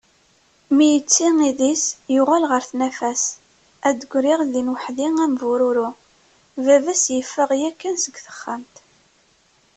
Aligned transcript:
Mi 0.75 0.87
yetti 0.91 1.27
idis 1.49 1.83
yuɣal 2.13 2.43
ɣer 2.51 2.61
tnafa-s 2.69 3.25
ad 3.87 3.95
d-griɣ 3.99 4.39
din 4.51 4.73
waḥdi 4.73 5.07
am 5.25 5.33
bururu. 5.39 5.89
Baba-s 6.65 7.03
yeffeɣ 7.15 7.49
yakkan 7.61 7.95
seg 8.03 8.15
texxamt. 8.25 8.75